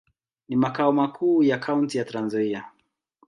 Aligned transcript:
Ni 0.47 0.55
makao 0.55 0.91
makuu 0.91 1.43
ya 1.43 1.57
kaunti 1.59 1.97
ya 1.97 2.05
Trans-Nzoia. 2.05 2.63